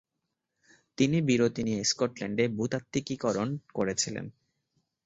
[0.97, 4.25] তিনি বিরতি নিয়ে স্কটল্যান্ডে "ভূতাত্ত্বিকীকরণ" করেছিলেন।